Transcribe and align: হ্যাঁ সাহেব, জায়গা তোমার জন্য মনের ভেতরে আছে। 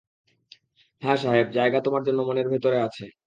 হ্যাঁ 1.01 1.17
সাহেব, 1.17 1.47
জায়গা 1.51 1.79
তোমার 1.81 2.03
জন্য 2.03 2.19
মনের 2.21 2.47
ভেতরে 2.49 2.77
আছে। 2.81 3.05